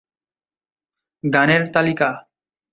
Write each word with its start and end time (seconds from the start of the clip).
গানের 1.23 1.63
তালিকা 1.73 2.09